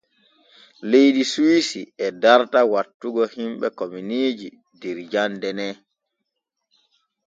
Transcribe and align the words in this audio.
Leydi 0.89 1.23
Suwisi 1.31 1.81
e 2.05 2.07
darta 2.21 2.59
wattugo 2.71 3.23
himɓe 3.35 3.67
kominiiji 3.77 4.49
der 4.81 4.97
jande 5.11 5.49
ne. 5.59 5.67